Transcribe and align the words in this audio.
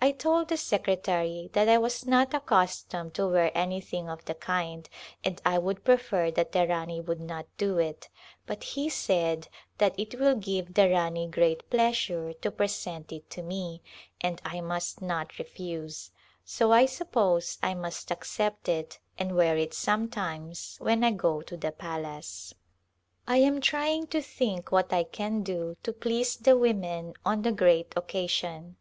I 0.00 0.10
told 0.10 0.48
the 0.48 0.56
secretary 0.56 1.48
that 1.52 1.68
I 1.68 1.78
was 1.78 2.06
not 2.08 2.34
accustomed 2.34 3.14
to 3.14 3.28
wear 3.28 3.52
anything 3.56 4.08
of 4.10 4.24
the 4.24 4.34
kind 4.34 4.88
and 5.22 5.40
I 5.44 5.58
would 5.58 5.84
prefer 5.84 6.32
that 6.32 6.50
the 6.50 6.66
Rani 6.66 7.00
would 7.00 7.20
not 7.20 7.46
do 7.56 7.78
it, 7.78 8.08
but 8.46 8.64
he 8.64 8.88
said 8.88 9.46
that 9.78 9.94
it 9.96 10.18
will 10.18 10.34
give 10.34 10.74
the 10.74 10.90
Rani 10.90 11.28
great 11.28 11.70
pleasure 11.70 12.32
to 12.32 12.50
present 12.50 13.12
it 13.12 13.30
to 13.30 13.44
me 13.44 13.80
and 14.20 14.42
I 14.44 14.60
must 14.60 15.00
not 15.00 15.38
refuse, 15.38 16.10
so 16.44 16.72
I 16.72 16.86
suppose 16.86 17.56
I 17.62 17.74
must 17.74 18.10
accept 18.10 18.68
it 18.68 18.98
and 19.16 19.36
wear 19.36 19.56
it 19.56 19.72
some 19.72 20.08
times 20.10 20.78
when 20.80 21.04
I 21.04 21.12
go 21.12 21.42
to 21.42 21.56
the 21.56 21.70
palace. 21.70 22.54
I 23.28 23.36
am 23.36 23.60
trying 23.60 24.08
to 24.08 24.20
think 24.20 24.70
['70] 24.70 24.70
Call 24.70 24.78
to 24.78 24.82
Rajptitaiia 24.82 24.84
what 24.84 24.92
I 24.92 25.04
can 25.04 25.42
do 25.44 25.76
to 25.84 25.92
please 25.92 26.38
the 26.38 26.58
women 26.58 27.14
on 27.24 27.42
the 27.42 27.52
great 27.52 27.96
oc 27.96 28.08
casion. 28.08 28.74